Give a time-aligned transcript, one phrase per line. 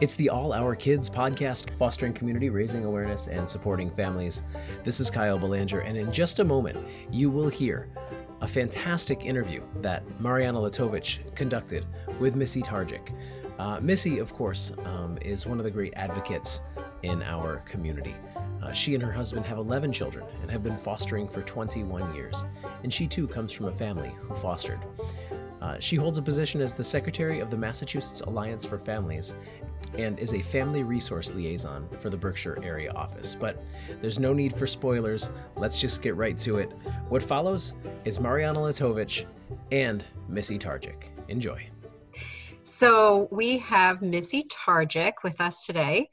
[0.00, 4.42] It's the All Our Kids podcast, fostering community, raising awareness, and supporting families.
[4.82, 7.88] This is Kyle Belanger, and in just a moment, you will hear
[8.40, 11.86] a fantastic interview that Mariana Latovich conducted
[12.18, 13.14] with Missy Targic.
[13.60, 16.60] Uh, Missy, of course, um, is one of the great advocates
[17.04, 18.16] in our community.
[18.64, 22.44] Uh, she and her husband have 11 children and have been fostering for 21 years,
[22.82, 24.80] and she too comes from a family who fostered.
[25.64, 29.34] Uh, she holds a position as the secretary of the Massachusetts Alliance for Families
[29.98, 33.36] and is a family resource liaison for the Berkshire area office.
[33.38, 33.62] But
[34.00, 35.30] there's no need for spoilers.
[35.56, 36.72] Let's just get right to it.
[37.08, 39.26] What follows is Mariana Latovich
[39.72, 41.04] and Missy Targic.
[41.28, 41.68] Enjoy.
[42.78, 46.10] So we have Missy Targic with us today,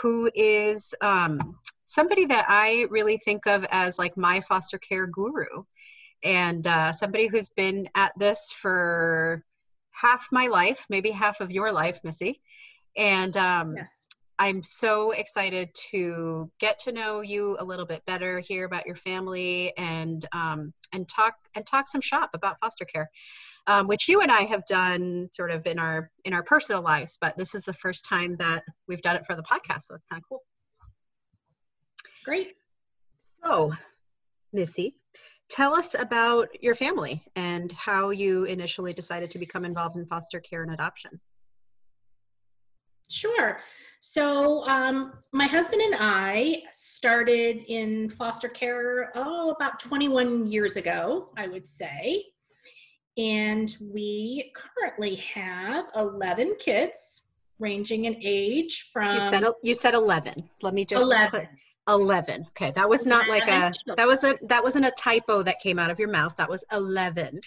[0.00, 5.64] who is um, somebody that I really think of as like my foster care guru
[6.24, 9.44] and uh, somebody who's been at this for
[9.92, 12.40] half my life, maybe half of your life, Missy.
[12.98, 14.04] And um, yes.
[14.40, 18.96] I'm so excited to get to know you a little bit better, hear about your
[18.96, 23.08] family, and um, and talk and talk some shop about foster care,
[23.66, 27.18] um, which you and I have done sort of in our in our personal lives.
[27.20, 30.04] But this is the first time that we've done it for the podcast, so it's
[30.10, 30.42] kind of cool.
[32.24, 32.52] Great.
[33.44, 33.72] So,
[34.52, 34.96] Missy,
[35.48, 40.40] tell us about your family and how you initially decided to become involved in foster
[40.40, 41.20] care and adoption.
[43.08, 43.58] Sure.
[44.00, 51.30] So, um, my husband and I started in foster care, oh, about 21 years ago,
[51.36, 52.24] I would say.
[53.16, 59.14] And we currently have 11 kids, ranging in age from.
[59.14, 60.48] You said, you said 11.
[60.62, 61.02] Let me just.
[61.02, 61.48] 11.
[61.88, 65.58] 11 okay that was not like a that was a that wasn't a typo that
[65.58, 67.40] came out of your mouth that was 11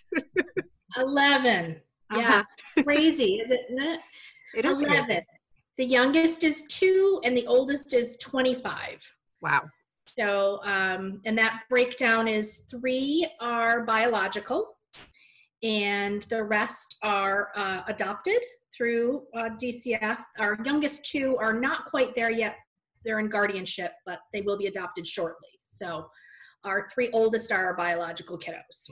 [0.98, 1.80] 11
[2.16, 2.84] yeah uh-huh.
[2.84, 4.00] crazy is it not?
[4.56, 5.22] it is 11 crazy.
[5.78, 9.00] The youngest is two and the oldest is 25
[9.42, 9.64] wow
[10.08, 14.78] so um, and that breakdown is three are biological
[15.64, 18.40] and the rest are uh, adopted
[18.76, 20.18] through uh, DCF.
[20.40, 22.56] Our youngest two are not quite there yet
[23.04, 25.50] they're in guardianship, but they will be adopted shortly.
[25.64, 26.10] So
[26.64, 28.90] our three oldest are our biological kiddos.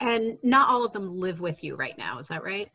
[0.00, 2.68] And not all of them live with you right now, is that right?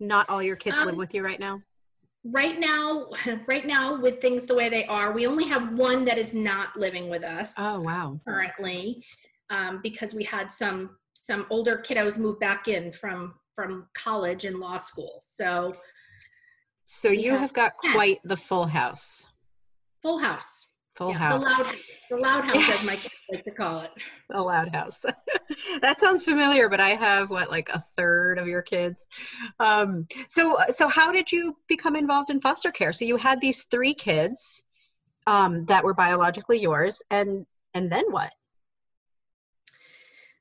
[0.00, 1.60] Not all your kids um, live with you right now?
[2.24, 3.08] Right now,
[3.46, 6.76] right now with things the way they are, we only have one that is not
[6.76, 7.54] living with us.
[7.58, 8.20] Oh wow.
[8.26, 9.04] Currently.
[9.50, 14.58] Um, because we had some some older kiddos move back in from from college and
[14.58, 15.20] law school.
[15.24, 15.70] So
[16.84, 19.26] so you have, have got quite the full house.
[20.02, 20.75] Full house.
[20.96, 21.44] Full yeah, house.
[21.44, 21.74] The loud,
[22.10, 23.90] the loud house, as my kids like to call it.
[24.30, 24.98] The loud house.
[25.82, 29.04] that sounds familiar, but I have what, like a third of your kids.
[29.60, 32.92] Um, so, so how did you become involved in foster care?
[32.92, 34.62] So you had these three kids
[35.26, 38.32] um, that were biologically yours, and and then what?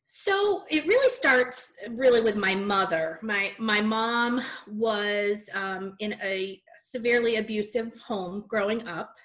[0.06, 3.20] So it really starts really with my mother.
[3.22, 4.42] My my mom
[4.72, 9.16] was um, in a severely abusive home growing up,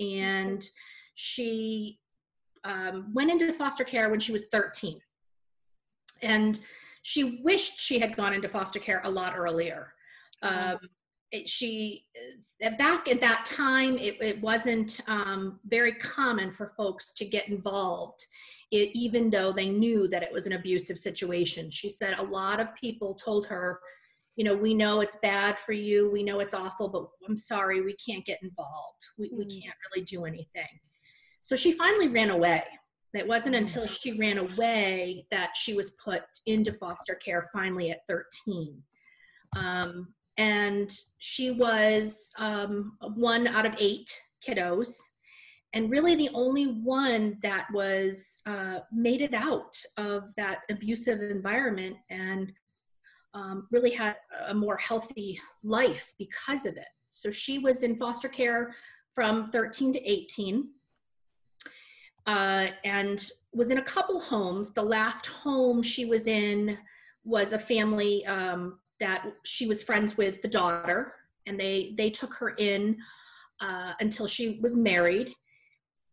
[0.00, 0.66] and
[1.14, 1.98] she
[2.64, 5.00] um, went into foster care when she was 13,
[6.22, 6.60] and
[7.02, 9.92] she wished she had gone into foster care a lot earlier.
[10.42, 10.78] Um,
[11.32, 12.06] it, she
[12.78, 18.24] back at that time it, it wasn't um, very common for folks to get involved
[18.70, 21.70] it, even though they knew that it was an abusive situation.
[21.70, 23.80] She said a lot of people told her,
[24.40, 27.82] you know, we know it's bad for you, we know it's awful, but I'm sorry,
[27.82, 29.04] we can't get involved.
[29.18, 29.36] We, mm.
[29.36, 30.80] we can't really do anything.
[31.42, 32.62] So she finally ran away.
[33.12, 33.58] It wasn't mm.
[33.58, 38.82] until she ran away that she was put into foster care finally at 13.
[39.58, 44.10] Um, and she was um, one out of eight
[44.42, 44.96] kiddos
[45.74, 51.96] and really the only one that was uh, made it out of that abusive environment
[52.08, 52.52] and
[53.34, 54.16] um, really had
[54.48, 56.88] a more healthy life because of it.
[57.08, 58.74] So she was in foster care
[59.14, 60.68] from 13 to 18
[62.26, 64.72] uh, and was in a couple homes.
[64.72, 66.78] The last home she was in
[67.24, 71.14] was a family um, that she was friends with the daughter,
[71.46, 72.98] and they they took her in
[73.60, 75.34] uh, until she was married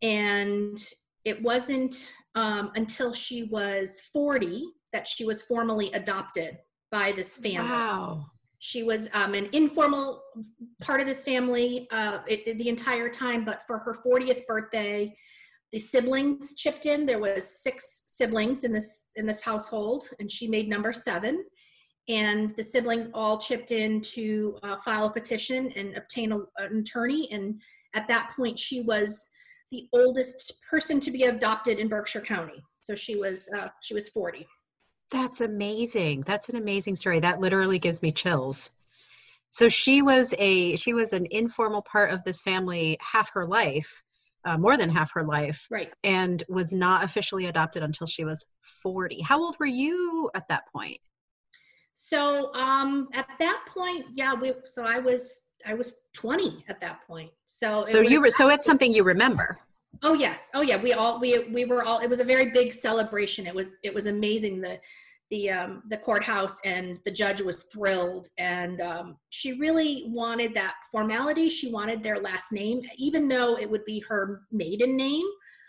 [0.02, 0.92] and
[1.24, 6.58] it wasn't um, until she was 40 that she was formally adopted
[6.90, 7.68] by this family.
[7.68, 8.26] Wow.
[8.60, 10.22] She was um, an informal
[10.82, 15.14] part of this family uh, it, it, the entire time, but for her 40th birthday,
[15.72, 17.06] the siblings chipped in.
[17.06, 21.44] There was six siblings in this in this household, and she made number seven.
[22.08, 26.78] and the siblings all chipped in to uh, file a petition and obtain a, an
[26.78, 27.28] attorney.
[27.30, 27.60] And
[27.94, 29.28] at that point, she was
[29.70, 32.62] the oldest person to be adopted in Berkshire County.
[32.76, 34.46] So she was uh, she was 40.
[35.10, 36.22] That's amazing.
[36.22, 37.20] That's an amazing story.
[37.20, 38.72] That literally gives me chills.
[39.50, 44.02] So she was a she was an informal part of this family half her life,
[44.44, 45.90] uh, more than half her life, Right.
[46.04, 48.44] and was not officially adopted until she was
[48.82, 49.22] 40.
[49.22, 50.98] How old were you at that point?
[51.94, 54.52] So um, at that point, yeah, we.
[54.66, 57.30] So I was I was 20 at that point.
[57.46, 59.58] So So you were so it's something you remember.
[60.02, 60.50] Oh yes.
[60.54, 60.80] Oh yeah.
[60.80, 61.98] We all we we were all.
[62.00, 63.46] It was a very big celebration.
[63.46, 64.60] It was it was amazing.
[64.60, 64.78] The
[65.30, 70.74] the um, the courthouse and the judge was thrilled, and um, she really wanted that
[70.90, 71.48] formality.
[71.48, 75.26] She wanted their last name, even though it would be her maiden name.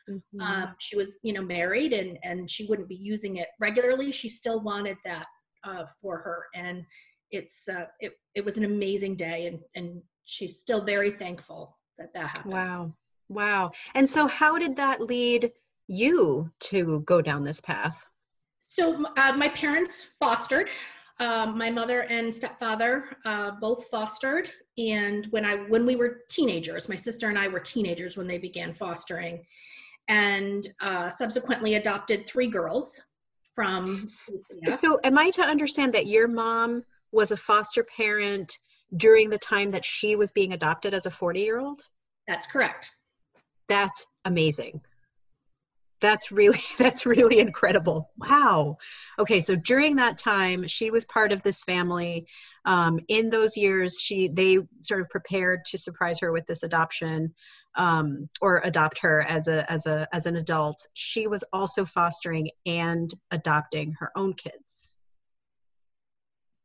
[0.09, 0.41] Mm-hmm.
[0.41, 4.11] Um, she was you know married and and she wouldn't be using it regularly.
[4.11, 5.25] She still wanted that
[5.63, 6.83] uh, for her, and
[7.31, 12.13] it's uh, it it was an amazing day, and and she's still very thankful that
[12.13, 12.53] that happened.
[12.53, 12.93] Wow.
[13.29, 13.71] Wow.
[13.93, 15.51] And so how did that lead
[15.87, 18.05] you to go down this path?
[18.59, 20.69] So uh, my parents fostered.
[21.19, 26.87] Um, my mother and stepfather uh, both fostered, and when I when we were teenagers,
[26.87, 29.45] my sister and I were teenagers when they began fostering,
[30.07, 33.01] and uh, subsequently adopted three girls
[33.53, 34.07] from.
[34.29, 34.79] DCF.
[34.79, 38.57] So am I to understand that your mom was a foster parent
[38.95, 41.81] during the time that she was being adopted as a 40 year old?
[42.29, 42.91] That's correct.
[43.69, 44.81] That's amazing.
[46.01, 48.09] That's really that's really incredible.
[48.17, 48.77] Wow.
[49.17, 52.27] Okay, so during that time, she was part of this family.
[52.65, 57.33] Um, in those years, she they sort of prepared to surprise her with this adoption
[57.75, 60.85] um, or adopt her as a as a as an adult.
[60.93, 64.93] She was also fostering and adopting her own kids.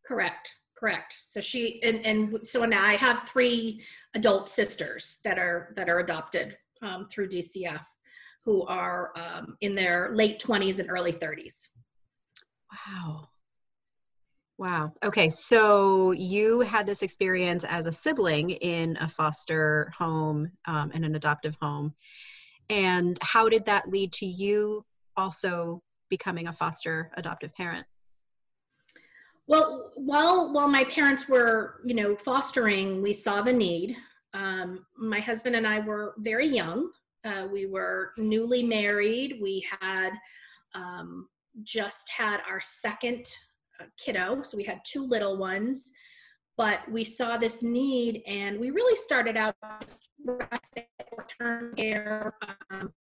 [0.06, 0.54] Correct.
[0.78, 1.16] Correct.
[1.26, 3.82] So she and and so now I have three
[4.14, 7.84] adult sisters that are that are adopted um, through DCF,
[8.44, 11.68] who are um, in their late twenties and early thirties.
[12.86, 13.28] Wow.
[14.56, 14.92] Wow.
[15.02, 21.02] Okay, so you had this experience as a sibling in a foster home um, in
[21.02, 21.92] an adoptive home.
[22.70, 24.84] And how did that lead to you
[25.16, 27.86] also becoming a foster adoptive parent?
[29.46, 33.96] Well, while while my parents were, you know, fostering, we saw the need.
[34.34, 36.90] Um, my husband and I were very young.
[37.24, 39.38] Uh, we were newly married.
[39.40, 40.10] We had
[40.74, 41.28] um,
[41.62, 43.26] just had our second
[43.80, 45.92] uh, kiddo, so we had two little ones.
[46.56, 49.56] But we saw this need, and we really started out
[50.24, 52.34] short-term care,
[52.70, 52.92] um,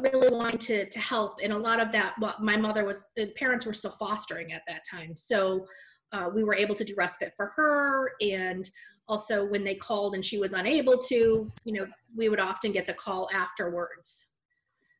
[0.00, 3.66] really wanting to to help and a lot of that well my mother was parents
[3.66, 5.66] were still fostering at that time so
[6.12, 8.70] uh, we were able to do respite for her and
[9.12, 11.86] also when they called and she was unable to you know
[12.16, 14.28] we would often get the call afterwards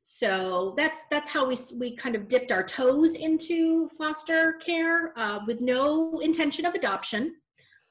[0.03, 5.38] so that's that's how we we kind of dipped our toes into foster care uh,
[5.47, 7.35] with no intention of adoption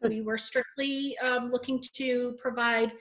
[0.04, 2.92] we were strictly um, looking to provide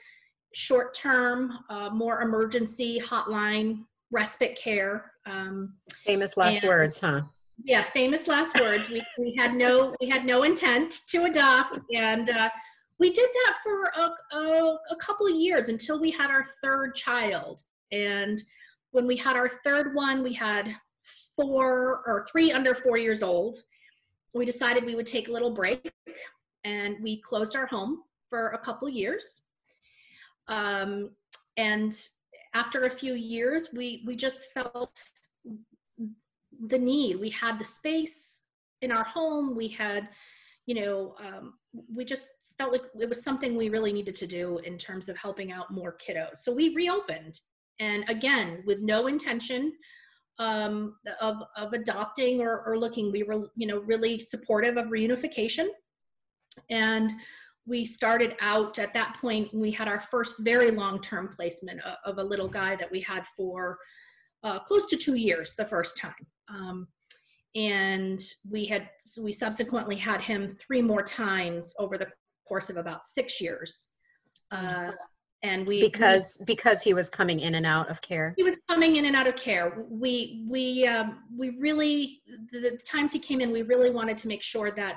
[0.54, 5.12] short-term uh, more emergency hotline respite care.
[5.24, 5.74] Um,
[6.04, 7.22] Famous last And- words, huh?
[7.64, 8.90] yeah, famous last words.
[8.90, 12.48] We, we had no we had no intent to adopt, and uh,
[13.00, 16.94] we did that for a, a, a couple of years until we had our third
[16.94, 17.62] child.
[17.90, 18.40] And
[18.92, 20.72] when we had our third one, we had
[21.34, 23.56] four or three under four years old.
[24.34, 25.90] We decided we would take a little break,
[26.64, 29.42] and we closed our home for a couple years.
[30.46, 31.10] Um,
[31.56, 31.98] and
[32.54, 35.02] after a few years, we we just felt
[36.66, 37.18] the need.
[37.18, 38.42] We had the space
[38.82, 39.56] in our home.
[39.56, 40.08] We had,
[40.66, 41.54] you know, um,
[41.92, 42.26] we just
[42.60, 45.72] felt like it was something we really needed to do in terms of helping out
[45.72, 46.36] more kiddos.
[46.42, 47.40] So we reopened,
[47.78, 49.72] and again, with no intention
[50.38, 55.68] um, of of adopting or, or looking, we were, you know, really supportive of reunification,
[56.68, 57.12] and
[57.66, 59.48] we started out at that point.
[59.54, 63.00] We had our first very long term placement of, of a little guy that we
[63.00, 63.78] had for
[64.42, 66.26] uh, close to two years the first time.
[66.54, 66.88] Um,
[67.54, 68.90] and we had
[69.20, 72.08] we subsequently had him three more times over the
[72.50, 73.70] course of about six years.
[74.56, 74.90] Uh,
[75.50, 78.28] and we Because because he was coming in and out of care.
[78.40, 79.66] he was coming in and out of care.
[80.04, 80.12] We
[80.54, 80.64] we
[80.94, 81.08] um,
[81.40, 81.96] we really
[82.52, 84.94] the, the times he came in, we really wanted to make sure that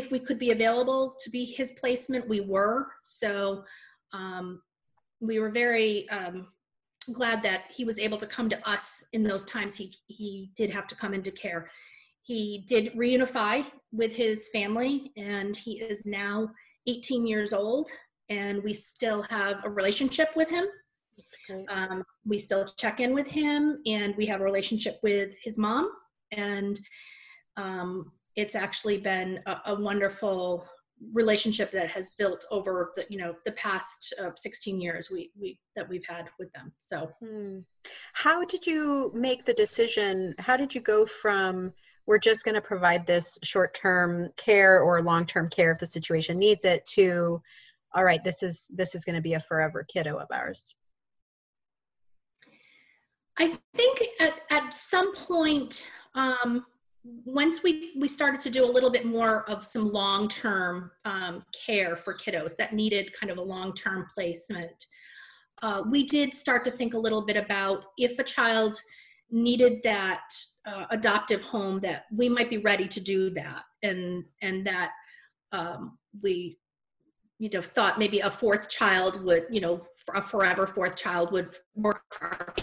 [0.00, 2.78] if we could be available to be his placement, we were.
[3.22, 3.32] So
[4.20, 4.46] um,
[5.28, 6.36] we were very um,
[7.18, 8.84] glad that he was able to come to us
[9.16, 9.86] in those times he
[10.18, 10.30] he
[10.60, 11.62] did have to come into care.
[12.30, 12.42] he
[12.72, 13.54] did reunify
[14.00, 16.36] with his family, and he is now
[16.90, 17.88] 18 years old,
[18.28, 20.66] and we still have a relationship with him.
[21.68, 25.90] Um, we still check in with him, and we have a relationship with his mom,
[26.32, 26.80] and
[27.56, 30.66] um, it's actually been a, a, wonderful
[31.12, 35.58] relationship that has built over the you know the past uh, 16 years we we
[35.76, 36.72] that we've had with them.
[36.78, 37.58] So, hmm.
[38.12, 40.34] how did you make the decision?
[40.38, 41.72] How did you go from
[42.06, 45.86] we're just going to provide this short term care or long term care if the
[45.86, 47.40] situation needs it to
[47.94, 50.74] all right this is this is going to be a forever kiddo of ours.
[53.38, 56.66] I think at, at some point um,
[57.24, 61.44] once we we started to do a little bit more of some long term um,
[61.66, 64.86] care for kiddos that needed kind of a long term placement
[65.62, 68.80] uh, we did start to think a little bit about if a child
[69.30, 70.22] needed that
[70.66, 73.62] uh, adoptive home that we might be ready to do that.
[73.82, 74.90] And and that
[75.52, 76.58] um, we
[77.40, 79.82] you know thought maybe a fourth child would you know
[80.14, 82.54] a forever fourth child would work for our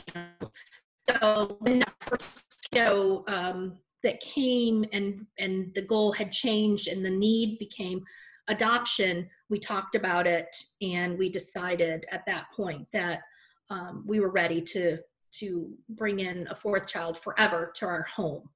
[1.10, 7.04] so when that first kiddo um, that came and and the goal had changed and
[7.04, 8.04] the need became
[8.50, 13.22] adoption we talked about it and we decided at that point that
[13.70, 14.98] um, we were ready to
[15.40, 18.50] to bring in a fourth child forever to our home.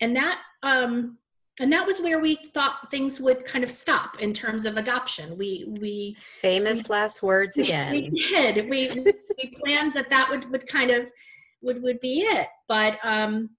[0.00, 1.18] And that um,
[1.60, 5.36] and that was where we thought things would kind of stop in terms of adoption.
[5.36, 7.92] We we famous we, last words again.
[7.92, 8.68] we did.
[8.68, 8.88] We
[9.38, 11.06] we planned that that would would kind of
[11.60, 12.48] would would be it.
[12.68, 13.50] But um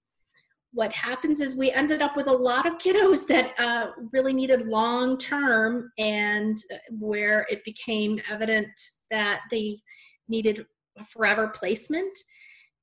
[0.74, 4.66] what happens is we ended up with a lot of kiddos that uh, really needed
[4.66, 6.56] long term and
[6.98, 8.68] where it became evident
[9.08, 9.80] that they
[10.28, 10.66] needed
[10.98, 12.16] a forever placement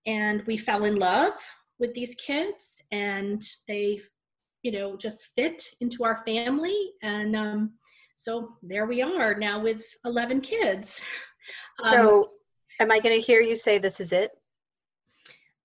[0.06, 1.34] and we fell in love
[1.80, 4.02] with these kids and they
[4.64, 7.72] you know just fit into our family and um,
[8.16, 11.02] so there we are now with 11 kids.
[11.84, 12.30] Um, so
[12.80, 14.30] am i going to hear you say this is it?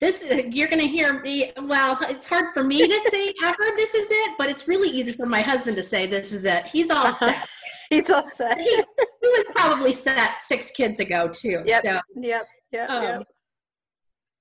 [0.01, 3.95] This you're going to hear me well it's hard for me to say ever this
[3.95, 6.67] is it but it's really easy for my husband to say this is it.
[6.67, 7.27] He's all uh-huh.
[7.27, 7.49] set.
[7.91, 8.57] He's all set.
[8.57, 13.27] he, he, was probably set six kids ago too yep so, yep yep, um, yep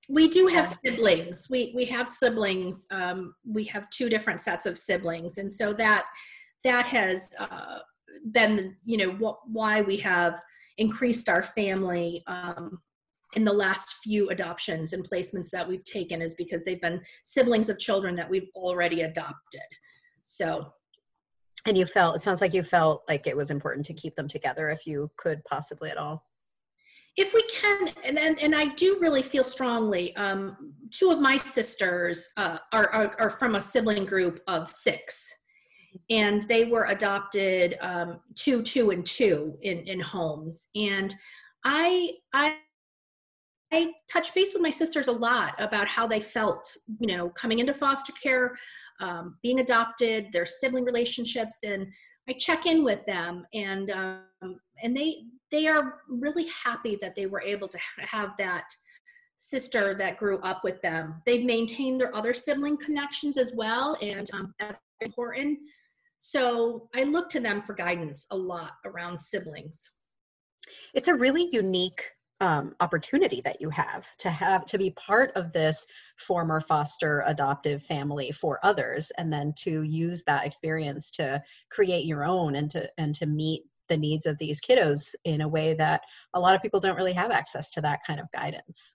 [0.08, 1.48] we do have siblings.
[1.50, 5.38] We we have siblings um, we have two different sets of siblings.
[5.38, 6.06] And so that
[6.64, 7.78] that has uh,
[8.30, 10.40] been you know wh- why we have
[10.78, 12.80] increased our family um,
[13.34, 17.68] in the last few adoptions and placements that we've taken is because they've been siblings
[17.68, 19.60] of children that we've already adopted.
[20.24, 20.72] So.
[21.64, 24.28] And you felt it sounds like you felt like it was important to keep them
[24.28, 26.22] together if you could possibly at all
[27.16, 31.36] if we can, and, and, and I do really feel strongly, um, two of my
[31.38, 35.34] sisters uh, are, are, are, from a sibling group of six,
[36.10, 40.68] and they were adopted um, two, two, and two in, in homes.
[40.74, 41.14] And
[41.64, 42.56] I, I,
[43.72, 46.70] I touch base with my sisters a lot about how they felt,
[47.00, 48.54] you know, coming into foster care,
[49.00, 51.86] um, being adopted, their sibling relationships, and
[52.28, 57.26] I check in with them, and um, and they they are really happy that they
[57.26, 58.64] were able to have that
[59.36, 61.22] sister that grew up with them.
[61.24, 65.58] They've maintained their other sibling connections as well, and um, that's important.
[66.18, 69.90] So I look to them for guidance a lot around siblings.
[70.94, 75.52] It's a really unique um, opportunity that you have to have to be part of
[75.52, 82.04] this former foster adoptive family for others and then to use that experience to create
[82.04, 85.74] your own and to and to meet the needs of these kiddos in a way
[85.74, 86.02] that
[86.34, 88.94] a lot of people don't really have access to that kind of guidance.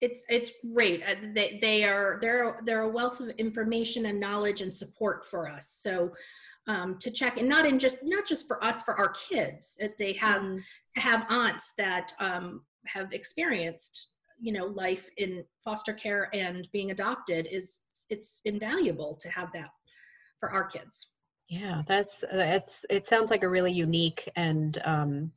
[0.00, 1.02] It's it's great.
[1.06, 5.48] Uh, they, they are they're they're a wealth of information and knowledge and support for
[5.48, 5.68] us.
[5.68, 6.12] So
[6.68, 10.12] um, to check and not in just not just for us for our kids they
[10.12, 10.62] have mm.
[10.96, 17.46] have aunts that um, have experienced you know life in foster care and being adopted
[17.50, 19.70] is it's invaluable to have that
[20.40, 21.14] for our kids
[21.52, 25.32] yeah, that's that's it sounds like a really unique and um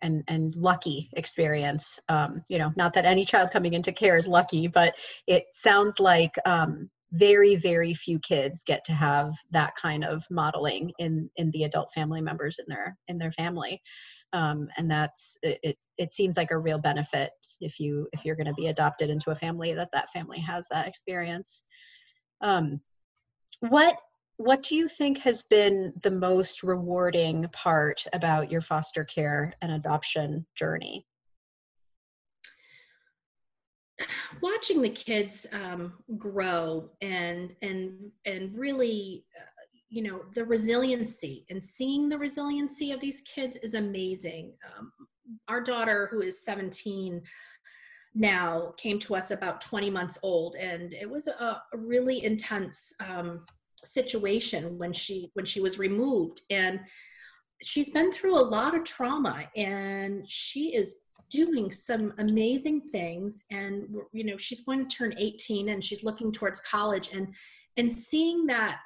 [0.00, 1.98] and and lucky experience.
[2.08, 4.94] Um, you know, not that any child coming into care is lucky, but
[5.26, 10.92] it sounds like um very very few kids get to have that kind of modeling
[10.98, 13.80] in in the adult family members in their in their family
[14.32, 18.36] um, and that's it, it, it seems like a real benefit if you if you're
[18.36, 21.62] going to be adopted into a family that that family has that experience
[22.40, 22.80] um,
[23.60, 23.96] what
[24.38, 29.72] what do you think has been the most rewarding part about your foster care and
[29.72, 31.06] adoption journey?
[34.42, 39.44] Watching the kids um, grow and and and really uh,
[39.88, 44.52] you know the resiliency and seeing the resiliency of these kids is amazing.
[44.76, 44.92] Um,
[45.48, 47.20] our daughter who is 17
[48.14, 52.94] now came to us about 20 months old and it was a, a really intense
[53.06, 53.44] um,
[53.84, 56.42] situation when she when she was removed.
[56.50, 56.80] And
[57.62, 63.44] she's been through a lot of trauma and she is doing some amazing things.
[63.50, 67.28] And you know she's going to turn 18 and she's looking towards college and
[67.76, 68.80] and seeing that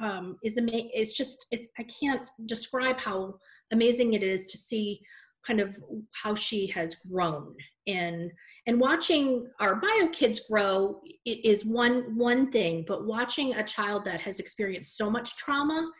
[0.00, 3.34] um, is amazing it's just it, i can't describe how
[3.70, 5.00] amazing it is to see
[5.46, 5.76] kind of
[6.12, 7.54] how she has grown.
[7.86, 8.30] And
[8.66, 14.20] and watching our bio kids grow is one one thing but watching a child that
[14.20, 15.90] has experienced so much trauma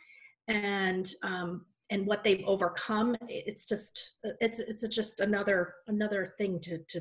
[0.46, 6.78] and um, and what they've overcome it's just it's it's just another another thing to
[6.88, 7.00] to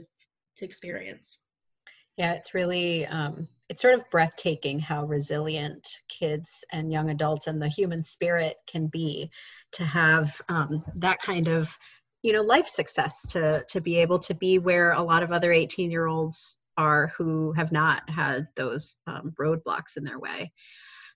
[0.58, 1.40] to experience.
[2.18, 5.88] Yeah it's really um, it's sort of breathtaking how resilient
[6.20, 9.32] kids and young adults and the human spirit can be
[9.74, 11.76] to have um, that kind of
[12.22, 15.54] you know life success to to be able to be where a lot of other
[15.54, 20.52] 18 year olds are who have not had those um, roadblocks in their way.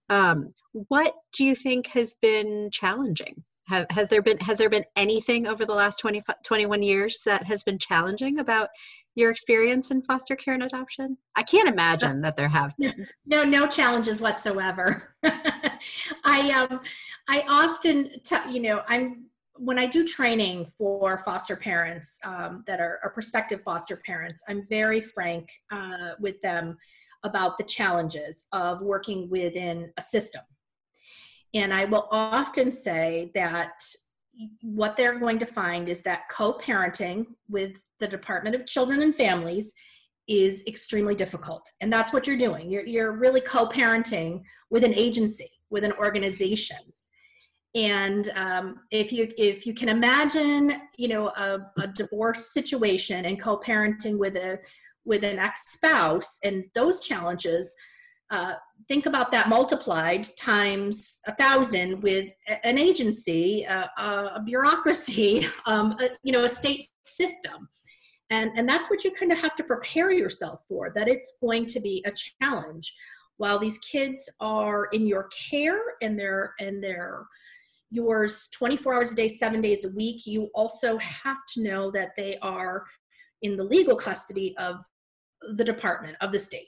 [0.08, 4.86] Um, what do you think has been challenging have, has there been has there been
[4.95, 8.69] anything over the last 20, 21 years that has been challenging about
[9.15, 11.17] your experience in foster care and adoption?
[11.36, 13.07] I can't imagine that there have been.
[13.25, 15.15] No no challenges whatsoever.
[16.24, 16.81] I um
[17.27, 19.25] i often tell you know i'm
[19.57, 24.62] when I do training for foster parents um, that are, are, prospective foster parents, I'm
[24.67, 26.77] very frank uh, with them
[27.24, 30.41] about the challenges of working within a system.
[31.56, 33.74] And I will often say that
[34.62, 39.16] what they're going to find is that co parenting with the Department of Children and
[39.16, 39.74] Families
[40.28, 41.72] is extremely difficult.
[41.82, 42.70] And that's what you're doing.
[42.70, 46.78] You're, you're really co parenting with an agency, with an organization
[47.76, 53.39] and um, if you if you can imagine you know a, a divorce situation and
[53.39, 54.58] co-parenting with a
[55.04, 57.76] with an ex-spouse and those challenges
[58.32, 58.54] uh,
[58.88, 62.32] think about that multiplied times a thousand with
[62.64, 67.70] an agency a, a bureaucracy um, a, you know a state system
[68.32, 71.66] and and that's what you kind of have to prepare yourself for that it's going
[71.66, 72.12] to be a
[72.42, 72.94] challenge
[73.38, 77.26] while these kids are in your care and they're and they're
[77.96, 82.12] yours 24 hours a day, seven days a week, you also have to know that
[82.16, 82.86] they are
[83.42, 84.78] in the legal custody of
[85.56, 86.68] the department of the state.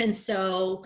[0.00, 0.84] And so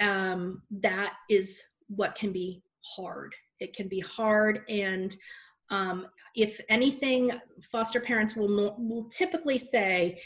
[0.00, 3.34] um, that is what can be hard.
[3.60, 4.62] It can be hard.
[4.68, 5.16] And
[5.70, 7.32] um, if anything,
[7.72, 10.20] foster parents will, will typically say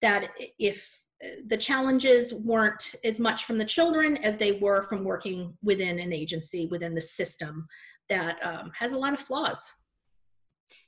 [0.00, 1.00] that if
[1.46, 6.12] the challenges weren't as much from the children as they were from working within an
[6.12, 7.66] agency, within the system
[8.08, 9.70] that um, has a lot of flaws.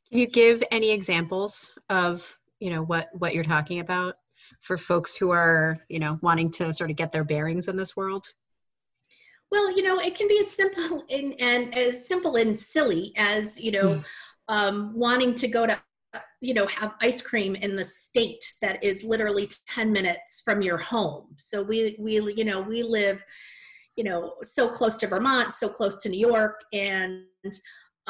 [0.09, 4.17] Can you give any examples of you know what what you're talking about
[4.61, 7.97] for folks who are you know wanting to sort of get their bearings in this
[7.97, 8.27] world?
[9.51, 13.61] Well, you know, it can be as simple and, and as simple and silly as
[13.61, 14.05] you know, mm.
[14.49, 15.81] um, wanting to go to
[16.41, 20.79] you know have ice cream in the state that is literally 10 minutes from your
[20.79, 23.23] home so we we you know we live
[23.97, 27.23] you know so close to vermont so close to new york and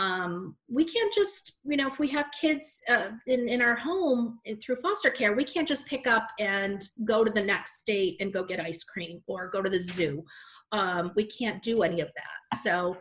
[0.00, 4.38] um, we can't just you know if we have kids uh, in, in our home
[4.46, 8.16] eh, through foster care we can't just pick up and go to the next state
[8.18, 10.24] and go get ice cream or go to the zoo.
[10.72, 12.58] Um, we can't do any of that.
[12.58, 12.96] So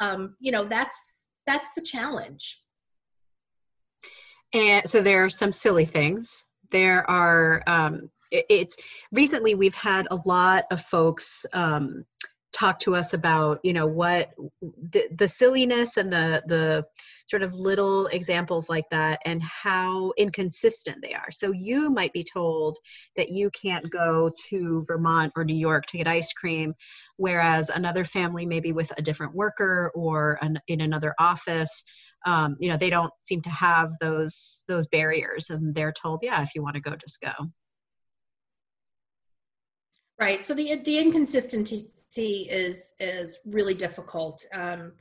[0.00, 2.60] um, you know that's that's the challenge.
[4.52, 6.44] And so there are some silly things.
[6.70, 8.76] There are um, it's
[9.10, 12.04] recently we've had a lot of folks um,
[12.52, 14.30] talk to us about you know what
[14.90, 16.84] the, the silliness and the the
[17.28, 21.30] sort of little examples like that and how inconsistent they are.
[21.30, 22.76] So you might be told
[23.16, 26.74] that you can't go to vermont or new york to get ice cream
[27.16, 31.84] whereas another family maybe with a different worker or an, in another office
[32.24, 36.42] um, you know they don't seem to have those those barriers and they're told yeah
[36.42, 37.32] if you want to go just go
[40.22, 40.46] Right.
[40.46, 44.46] So the the inconsistency is is really difficult.
[44.54, 44.92] Um,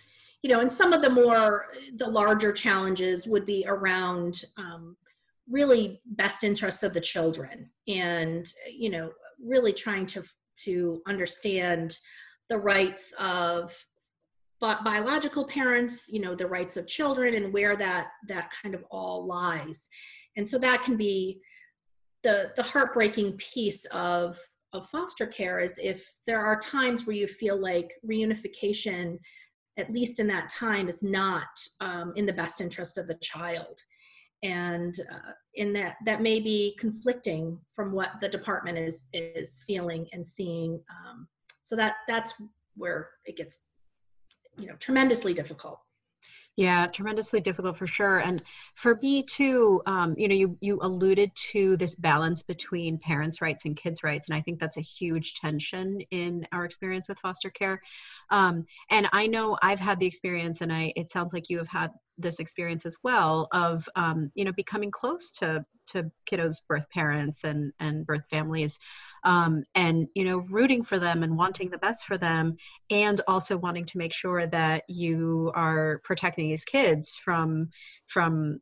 [0.41, 4.97] you know, and some of the more the larger challenges would be around um,
[5.47, 10.23] really best interests of the children, and you know, really trying to
[10.63, 11.95] to understand
[12.49, 13.71] the rights of
[14.59, 19.27] biological parents, you know, the rights of children, and where that that kind of all
[19.27, 19.87] lies.
[20.35, 21.41] And so that can be
[22.23, 24.39] the the heartbreaking piece of
[24.73, 29.17] of foster care is if there are times where you feel like reunification
[29.77, 31.47] at least in that time is not
[31.79, 33.79] um, in the best interest of the child.
[34.43, 40.07] And uh, in that that may be conflicting from what the department is is feeling
[40.13, 41.27] and seeing um,
[41.63, 42.33] so that that's
[42.75, 43.67] where it gets
[44.57, 45.79] you know tremendously difficult
[46.57, 48.19] yeah, tremendously difficult for sure.
[48.19, 48.43] And
[48.75, 53.65] for me too, um, you know, you you alluded to this balance between parents' rights
[53.65, 57.49] and kids' rights, and I think that's a huge tension in our experience with foster
[57.49, 57.79] care.
[58.29, 61.69] Um, and I know I've had the experience, and I it sounds like you have
[61.69, 66.89] had this experience as well of um, you know becoming close to to kiddos birth
[66.89, 68.79] parents and and birth families
[69.23, 72.55] um, and you know rooting for them and wanting the best for them
[72.89, 77.69] and also wanting to make sure that you are protecting these kids from
[78.07, 78.59] from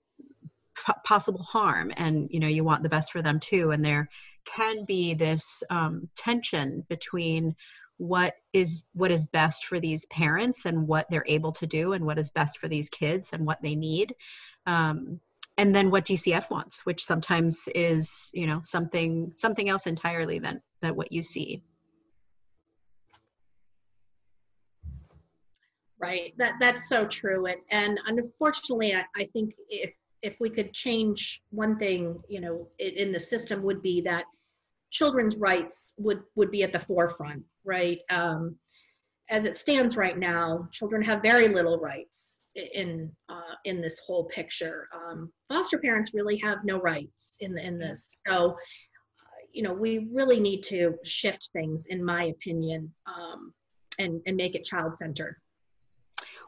[0.86, 4.08] p- possible harm and you know you want the best for them too and there
[4.45, 7.56] can be this um, tension between
[8.00, 12.06] what is what is best for these parents and what they're able to do and
[12.06, 14.16] what is best for these kids and what they need.
[14.66, 15.20] Um,
[15.58, 20.62] and then what dcf wants which sometimes is you know something something else entirely than
[20.82, 21.62] than what you see.
[26.02, 26.34] Right.
[26.38, 27.46] That that's so true.
[27.48, 32.68] And and unfortunately i, I think if if we could change one thing you know
[32.80, 34.24] in, in the system would be that
[34.91, 37.99] children's rights would would be at the forefront right?
[38.10, 38.56] Um,
[39.32, 44.25] as it stands right now children have very little rights in uh, in this whole
[44.25, 44.88] picture.
[44.93, 48.19] Um, foster parents really have no rights in in this.
[48.28, 53.54] So uh, you know we really need to shift things in my opinion um,
[53.99, 55.36] and and make it child centered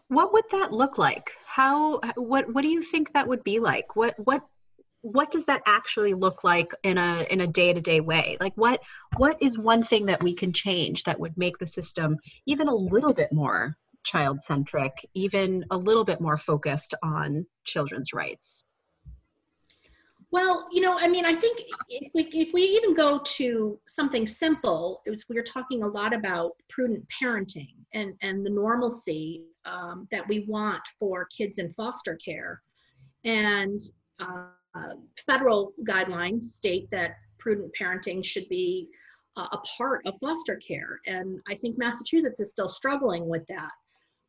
[0.08, 1.32] what would that look like?
[1.45, 3.95] How what what do you think that would be like?
[3.95, 4.45] What what
[5.02, 8.38] what does that actually look like in a in a day-to-day way?
[8.40, 8.82] Like what
[9.18, 12.76] what is one thing that we can change that would make the system even a
[12.76, 18.64] little bit more child centric even a little bit more focused on children's rights?
[20.32, 24.26] Well you know i mean i think if we, if we even go to something
[24.26, 30.08] simple was we were talking a lot about prudent parenting and and the normalcy um,
[30.12, 32.62] that we want for kids in foster care.
[33.24, 33.80] And
[34.20, 34.93] uh, uh,
[35.25, 38.88] federal guidelines state that prudent parenting should be
[39.38, 40.99] uh, a part of foster care.
[41.07, 43.71] And I think Massachusetts is still struggling with that.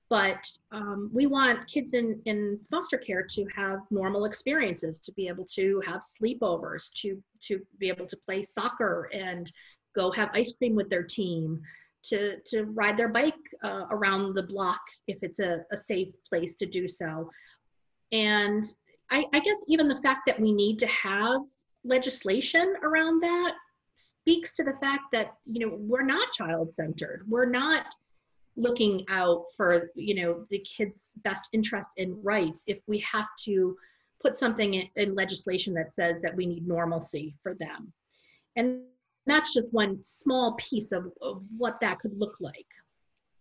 [0.09, 5.27] But um, we want kids in, in foster care to have normal experiences, to be
[5.27, 9.51] able to have sleepovers, to, to be able to play soccer and
[9.97, 11.63] go have ice cream with their team,
[12.05, 16.57] to, to ride their bike uh, around the block if it's a, a safe place
[16.57, 17.31] to do so.
[18.13, 18.65] And
[19.13, 21.43] I, I guess even the fact that we need to have
[21.85, 23.55] legislation around that
[23.95, 27.85] speaks to the fact that you know we're not child centered we're not
[28.57, 33.77] looking out for you know the kids best interest in rights if we have to
[34.23, 37.93] put something in, in, legislation that says that we need normalcy for them.
[38.57, 38.83] And
[39.27, 42.67] that's just one small piece of, of what that could look like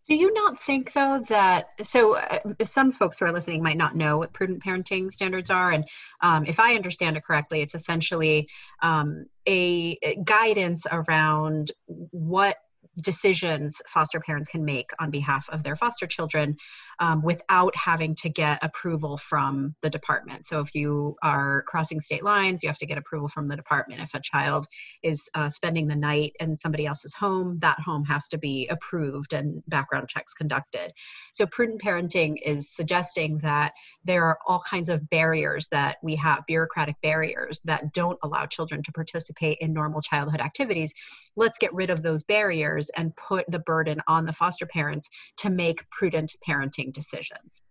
[0.07, 3.95] do you not think, though, that so uh, some folks who are listening might not
[3.95, 5.71] know what prudent parenting standards are?
[5.71, 5.87] And
[6.21, 8.49] um, if I understand it correctly, it's essentially
[8.81, 12.57] um, a guidance around what
[12.99, 16.57] decisions foster parents can make on behalf of their foster children
[17.01, 20.45] um, without having to get approval from the department.
[20.45, 24.01] So, if you are crossing state lines, you have to get approval from the department.
[24.01, 24.67] If a child
[25.01, 29.33] is uh, spending the night in somebody else's home, that home has to be approved
[29.33, 30.93] and background checks conducted.
[31.33, 36.45] So, prudent parenting is suggesting that there are all kinds of barriers that we have,
[36.45, 40.93] bureaucratic barriers that don't allow children to participate in normal childhood activities.
[41.35, 45.49] Let's get rid of those barriers and put the burden on the foster parents to
[45.49, 47.61] make prudent parenting decisions.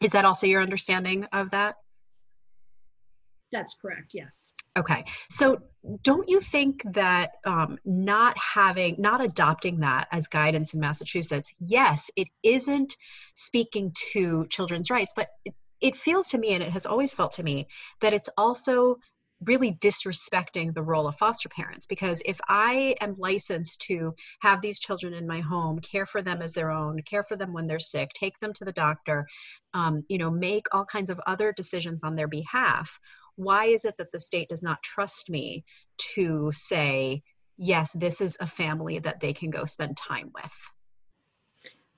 [0.00, 1.76] Is that also your understanding of that?
[3.52, 4.52] That's correct, yes.
[4.78, 5.04] Okay.
[5.30, 5.58] So
[6.02, 12.10] don't you think that um, not having, not adopting that as guidance in Massachusetts, yes,
[12.16, 12.96] it isn't
[13.34, 17.32] speaking to children's rights, but it, it feels to me, and it has always felt
[17.32, 17.66] to me,
[18.00, 18.96] that it's also
[19.44, 24.80] really disrespecting the role of foster parents because if I am licensed to have these
[24.80, 27.78] children in my home, care for them as their own, care for them when they're
[27.78, 29.26] sick, take them to the doctor,
[29.74, 32.98] um, you know, make all kinds of other decisions on their behalf,
[33.36, 35.64] why is it that the state does not trust me
[36.14, 37.22] to say,
[37.56, 40.72] yes, this is a family that they can go spend time with?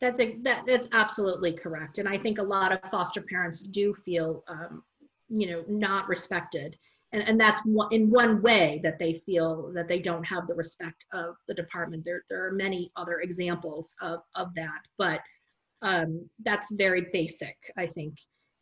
[0.01, 3.95] That's a, that, that's absolutely correct, and I think a lot of foster parents do
[4.05, 4.83] feel, um,
[5.29, 6.77] you know, not respected
[7.15, 10.55] and, and that's one, in one way that they feel that they don't have the
[10.55, 12.05] respect of the department.
[12.05, 15.21] There, there are many other examples of, of that, but
[15.83, 18.15] um, that's very basic, I think,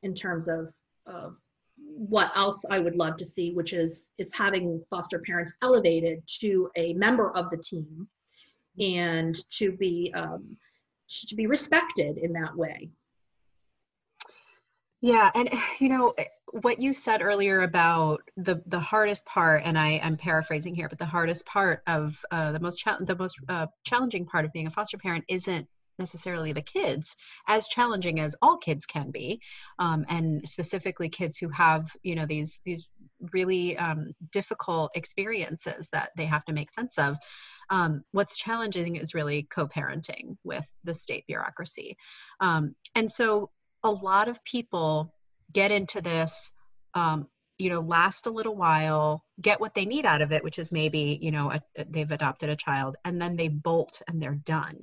[0.02, 0.68] in terms of,
[1.06, 1.36] of
[1.78, 6.70] what else I would love to see, which is is having foster parents elevated to
[6.76, 8.06] a member of the team
[8.78, 10.56] and to be um,
[11.28, 12.90] to be respected in that way.
[15.02, 16.14] Yeah, and you know
[16.52, 20.98] what you said earlier about the the hardest part, and I am paraphrasing here, but
[20.98, 24.66] the hardest part of uh, the most cha- the most uh, challenging part of being
[24.66, 29.42] a foster parent isn't necessarily the kids as challenging as all kids can be
[29.78, 32.88] um, and specifically kids who have you know these these
[33.32, 37.16] really um, difficult experiences that they have to make sense of.
[37.70, 41.96] Um, what's challenging is really co-parenting with the state bureaucracy.
[42.40, 43.50] Um, and so
[43.84, 45.12] a lot of people
[45.52, 46.52] get into this
[46.94, 47.26] um,
[47.58, 50.72] you know last a little while get what they need out of it which is
[50.72, 54.78] maybe you know a, they've adopted a child and then they bolt and they're done.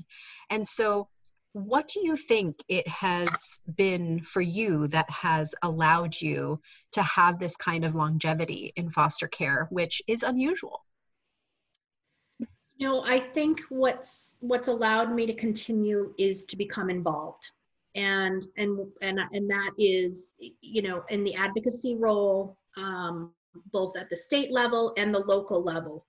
[0.49, 1.07] And so
[1.53, 3.29] what do you think it has
[3.75, 9.27] been for you that has allowed you to have this kind of longevity in foster
[9.27, 10.85] care which is unusual?
[12.77, 17.51] You know i think what's what's allowed me to continue is to become involved
[17.95, 23.31] and and and and that is you know in the advocacy role um,
[23.71, 26.05] both at the state level and the local level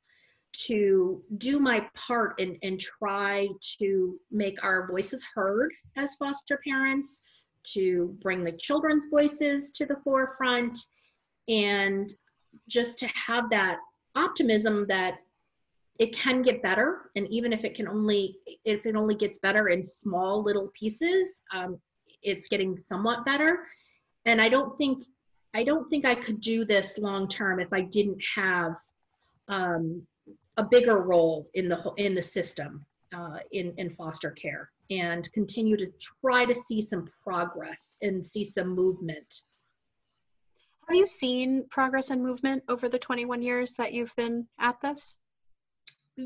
[0.52, 7.22] to do my part and, and try to make our voices heard as foster parents
[7.62, 10.78] to bring the children's voices to the forefront
[11.48, 12.12] and
[12.68, 13.78] just to have that
[14.16, 15.14] optimism that
[16.00, 18.34] it can get better and even if it can only
[18.64, 21.78] if it only gets better in small little pieces um,
[22.22, 23.66] it's getting somewhat better.
[24.26, 25.04] And i don't think
[25.54, 28.76] i don't think i could do this long term if i didn't have
[29.48, 30.02] um,
[30.56, 32.84] a bigger role in the in the system
[33.14, 35.86] uh, in in foster care and continue to
[36.20, 39.42] try to see some progress and see some movement.
[40.88, 45.16] Have you seen progress and movement over the 21 years that you've been at this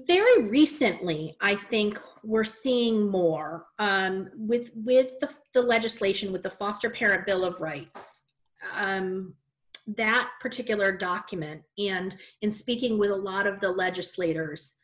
[0.06, 6.50] very recently i think we're seeing more um, with with the, the, legislation with the
[6.50, 8.28] foster parent bill of rights.
[8.72, 9.34] Um,
[9.96, 14.76] that particular document and in speaking with a lot of the legislators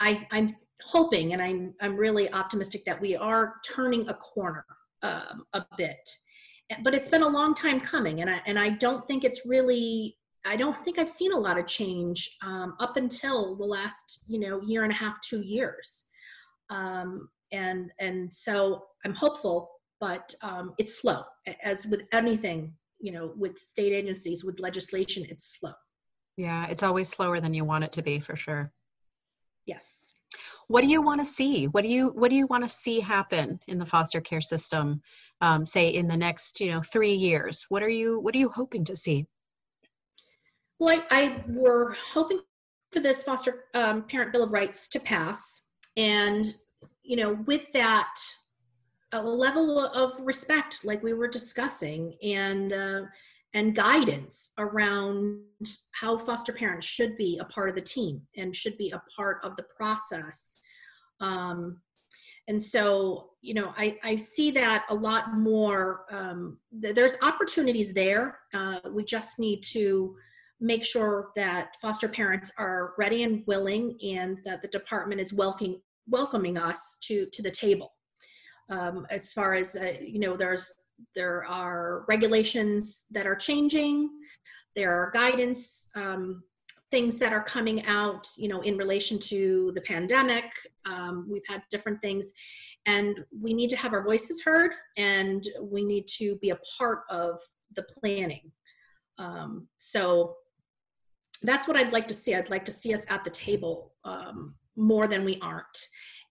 [0.00, 0.48] I, i'm
[0.82, 4.66] hoping and i'm i'm really optimistic that we are turning a corner
[5.02, 6.14] um, a bit.
[6.82, 10.18] But it's been a long time coming and i and i don't think it's really
[10.44, 14.40] I don't think I've seen a lot of change um, up until the last, you
[14.40, 16.08] know, year and a half, two years.
[16.70, 21.22] Um, and and so I'm hopeful, but um, it's slow.
[21.62, 25.72] As with anything, you know, with state agencies, with legislation, it's slow.
[26.36, 28.72] Yeah, it's always slower than you want it to be, for sure.
[29.66, 30.14] Yes.
[30.68, 31.66] What do you want to see?
[31.66, 35.02] What do you What do you want to see happen in the foster care system?
[35.40, 37.66] Um, say in the next, you know, three years.
[37.68, 39.26] What are you What are you hoping to see?
[40.82, 42.40] Well, I, I were hoping
[42.90, 45.66] for this foster um, parent bill of rights to pass,
[45.96, 46.44] and
[47.04, 48.12] you know, with that,
[49.12, 53.02] a level of respect, like we were discussing, and uh,
[53.54, 55.38] and guidance around
[55.92, 59.38] how foster parents should be a part of the team and should be a part
[59.44, 60.56] of the process.
[61.20, 61.78] Um,
[62.48, 66.06] and so, you know, I, I see that a lot more.
[66.10, 68.40] Um, th- there's opportunities there.
[68.52, 70.16] Uh, we just need to
[70.62, 75.80] make sure that foster parents are ready and willing and that the department is welcoming
[76.08, 77.92] welcoming us to to the table.
[78.70, 80.72] Um, as far as uh, you know there's
[81.14, 84.08] there are regulations that are changing.
[84.74, 86.42] There are guidance um,
[86.90, 90.44] things that are coming out you know in relation to the pandemic.
[90.86, 92.32] Um, we've had different things.
[92.86, 97.02] And we need to have our voices heard and we need to be a part
[97.10, 97.38] of
[97.76, 98.50] the planning.
[99.18, 100.36] Um, so
[101.42, 102.34] that's what I'd like to see.
[102.34, 105.78] I'd like to see us at the table um, more than we aren't,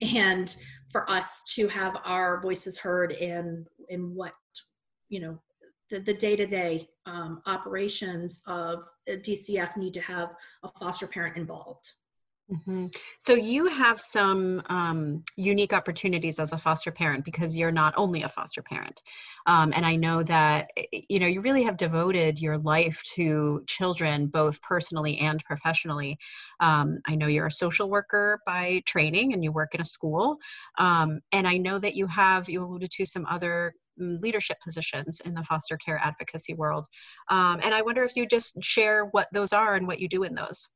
[0.01, 0.55] and
[0.91, 4.33] for us to have our voices heard in in what
[5.09, 5.41] you know
[5.89, 10.29] the, the day-to-day um, operations of DCF need to have
[10.63, 11.91] a foster parent involved.
[12.51, 12.87] Mm-hmm.
[13.21, 18.23] So you have some um, unique opportunities as a foster parent because you're not only
[18.23, 19.01] a foster parent,
[19.45, 24.27] um, and I know that you know you really have devoted your life to children
[24.27, 26.17] both personally and professionally.
[26.59, 30.37] Um, I know you're a social worker by training and you work in a school,
[30.77, 35.21] um, and I know that you have you alluded to some other mm, leadership positions
[35.21, 36.85] in the foster care advocacy world,
[37.29, 40.23] um, and I wonder if you just share what those are and what you do
[40.23, 40.67] in those.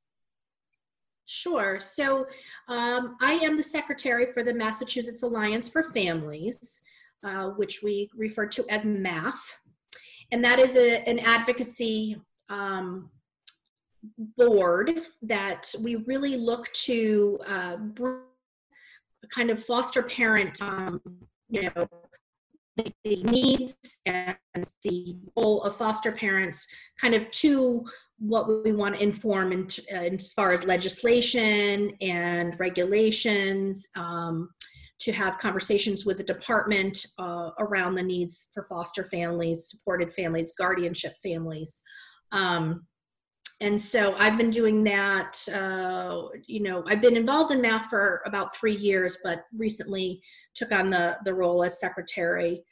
[1.27, 1.79] Sure.
[1.81, 2.27] So
[2.67, 6.81] um, I am the secretary for the Massachusetts Alliance for Families,
[7.23, 9.35] uh, which we refer to as MAF.
[10.31, 13.09] And that is a, an advocacy um,
[14.37, 14.91] board
[15.23, 17.77] that we really look to uh,
[19.29, 21.01] kind of foster parent, um,
[21.49, 21.87] you know,
[22.77, 24.35] the, the needs and
[24.83, 26.67] the role of foster parents
[26.99, 27.85] kind of to
[28.19, 34.49] what we want to inform in, uh, as far as legislation and regulations, um,
[34.99, 40.53] to have conversations with the department uh, around the needs for foster families, supported families,
[40.57, 41.81] guardianship families.
[42.31, 42.87] Um,
[43.61, 45.37] and so I've been doing that.
[45.53, 50.21] Uh, you know, I've been involved in MAF for about three years, but recently
[50.55, 52.63] took on the the role as secretary.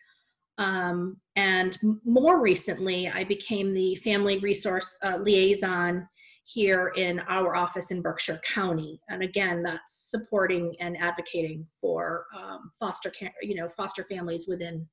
[0.58, 6.08] Um, and more recently, I became the family resource uh, liaison
[6.46, 9.00] here in our office in Berkshire County.
[9.10, 14.88] And again, that's supporting and advocating for um, foster care, you know, foster families within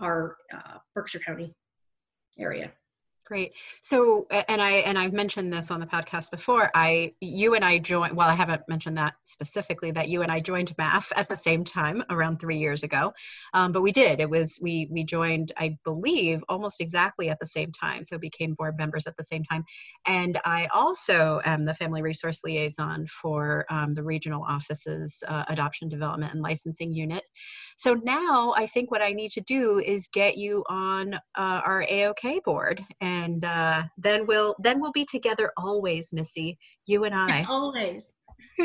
[0.00, 1.52] our uh, Berkshire County
[2.38, 2.72] area.
[3.26, 3.54] Great.
[3.82, 6.70] So, and I and I've mentioned this on the podcast before.
[6.74, 8.16] I, you and I joined.
[8.16, 9.90] Well, I haven't mentioned that specifically.
[9.90, 13.12] That you and I joined MAF at the same time around three years ago,
[13.52, 14.20] um, but we did.
[14.20, 18.04] It was we we joined, I believe, almost exactly at the same time.
[18.04, 19.64] So became board members at the same time.
[20.06, 25.88] And I also am the family resource liaison for um, the regional offices uh, adoption
[25.88, 27.24] development and licensing unit.
[27.76, 31.84] So now I think what I need to do is get you on uh, our
[31.84, 36.58] AOK board and and uh, then we'll then we'll be together always, Missy.
[36.86, 37.44] You and I.
[37.48, 38.14] always.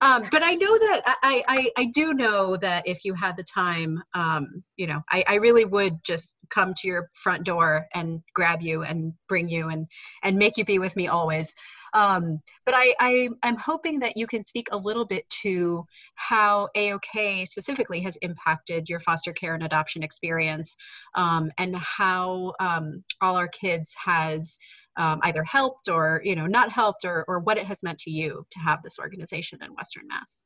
[0.00, 3.44] um, but I know that I, I, I do know that if you had the
[3.44, 8.20] time, um, you know, I, I really would just come to your front door and
[8.34, 9.86] grab you and bring you and
[10.22, 11.54] and make you be with me always.
[11.94, 16.68] Um, but I, I, I'm hoping that you can speak a little bit to how
[16.76, 20.76] AOK specifically has impacted your foster care and adoption experience
[21.14, 24.58] um, and how um, All Our Kids has
[24.96, 28.10] um, either helped or, you know, not helped or, or what it has meant to
[28.10, 30.42] you to have this organization in Western Mass.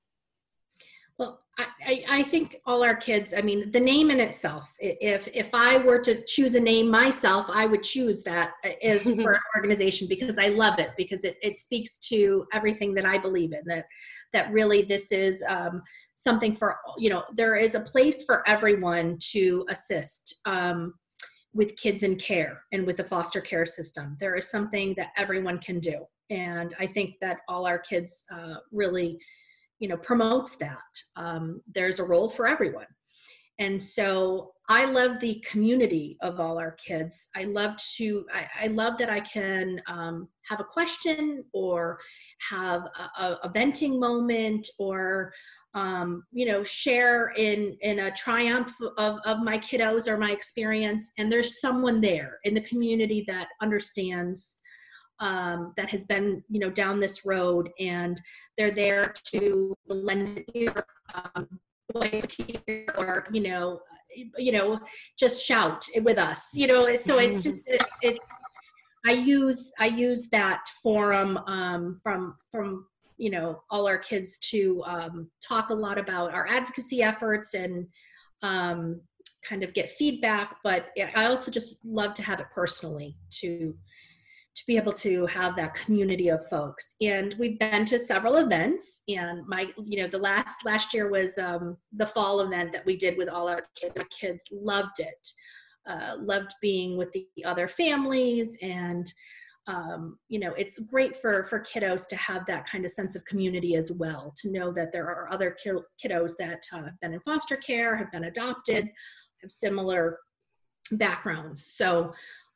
[1.18, 1.40] Well,
[1.86, 5.76] I, I think all our kids, I mean, the name in itself, if if I
[5.76, 10.38] were to choose a name myself, I would choose that as for an organization because
[10.38, 13.86] I love it, because it, it speaks to everything that I believe in, that
[14.32, 15.82] that really this is um,
[16.16, 20.94] something for, you know, there is a place for everyone to assist um,
[21.54, 24.16] with kids in care and with the foster care system.
[24.18, 26.04] There is something that everyone can do.
[26.30, 29.20] And I think that all our kids uh, really
[29.78, 30.78] you know promotes that.
[31.16, 32.86] Um, there's a role for everyone.
[33.58, 37.28] And so i love the community of all our kids.
[37.36, 41.98] I love to i, I love that i can um, have a question or
[42.50, 45.32] have a, a venting moment or
[45.74, 51.12] um, you know share in in a triumph of, of my kiddos or my experience.
[51.18, 54.56] And there's someone there in the community that understands
[55.24, 58.20] um, that has been you know down this road and
[58.58, 61.48] they're there to lend ear um,
[62.98, 63.80] or you know
[64.36, 64.78] you know
[65.18, 68.30] just shout with us you know so it's just it, it's
[69.06, 74.82] i use i use that forum um, from from you know all our kids to
[74.84, 77.86] um, talk a lot about our advocacy efforts and
[78.42, 79.00] um,
[79.42, 83.74] kind of get feedback but i also just love to have it personally to
[84.54, 86.94] to be able to have that community of folks.
[87.00, 91.38] And we've been to several events and my you know the last last year was
[91.38, 93.96] um, the fall event that we did with all our kids.
[93.96, 95.28] My kids loved it
[95.86, 99.12] uh, loved being with the other families and
[99.66, 103.24] um, you know it's great for for kiddos to have that kind of sense of
[103.24, 107.20] community as well to know that there are other kiddos that uh, have been in
[107.20, 108.90] foster care have been adopted
[109.40, 110.18] have similar
[110.92, 111.66] backgrounds.
[111.66, 112.12] So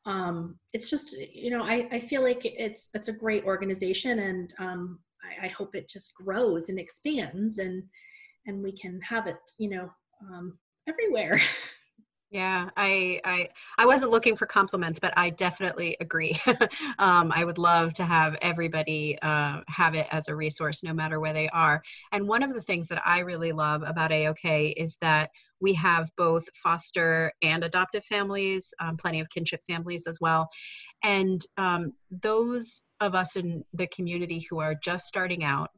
[0.09, 4.55] um, it's just you know I, I feel like it's it's a great organization and
[4.59, 7.83] um, I, I, hope it just grows and expands and
[8.47, 9.91] and we can have it you know
[10.23, 11.39] um, everywhere
[12.31, 13.49] Yeah, I, I
[13.79, 16.39] I wasn't looking for compliments, but I definitely agree.
[16.99, 21.21] um, I would love to have everybody uh, have it as a resource, no matter
[21.21, 21.83] where they are.
[22.13, 26.11] And one of the things that I really love about AOK is that we have
[26.19, 30.51] both foster and adoptive families, um, plenty of kinship families as well.
[31.03, 35.71] And um, those of us in the community who are just starting out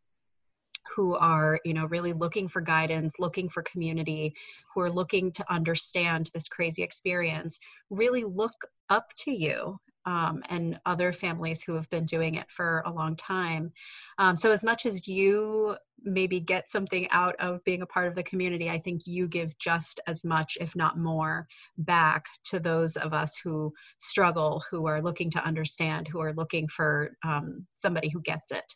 [0.95, 4.34] who are you know really looking for guidance looking for community
[4.74, 7.59] who are looking to understand this crazy experience
[7.91, 8.53] really look
[8.88, 13.16] up to you um, and other families who have been doing it for a long
[13.16, 13.72] time.
[14.18, 18.14] Um, so, as much as you maybe get something out of being a part of
[18.14, 21.46] the community, I think you give just as much, if not more,
[21.78, 26.68] back to those of us who struggle, who are looking to understand, who are looking
[26.68, 28.74] for um, somebody who gets it.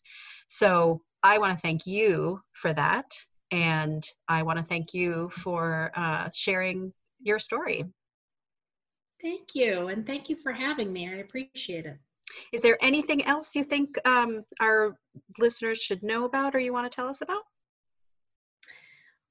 [0.49, 3.07] So, I want to thank you for that.
[3.51, 7.85] And I want to thank you for uh, sharing your story.
[9.25, 9.89] Thank you.
[9.89, 11.09] And thank you for having me.
[11.09, 11.97] I appreciate it.
[12.53, 14.99] Is there anything else you think um, our
[15.39, 17.41] listeners should know about or you want to tell us about?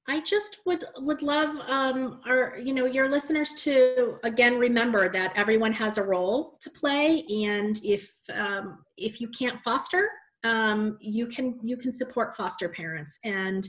[0.08, 5.32] I just would would love um, our you know your listeners to again remember that
[5.34, 10.10] everyone has a role to play, and if um, if you can't foster,
[10.42, 13.66] um, you can you can support foster parents and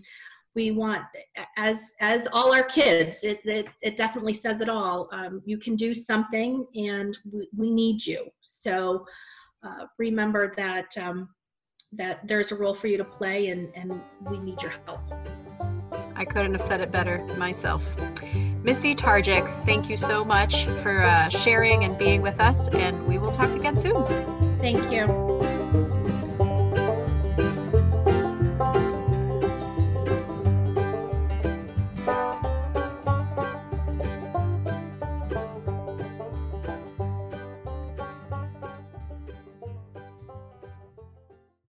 [0.55, 1.03] we want
[1.57, 5.75] as as all our kids it it, it definitely says it all um, you can
[5.75, 9.05] do something and we, we need you so
[9.63, 11.29] uh, remember that um,
[11.91, 15.01] that there's a role for you to play and and we need your help
[16.15, 17.93] I couldn't have said it better myself.
[18.63, 23.17] Missy Targic, thank you so much for uh, sharing and being with us, and we
[23.17, 24.05] will talk again soon.
[24.59, 25.54] Thank you.